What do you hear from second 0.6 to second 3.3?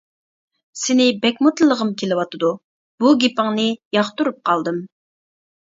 -سېنى بەكمۇ تىللىغۇم كېلىۋاتىدۇ. -بۇ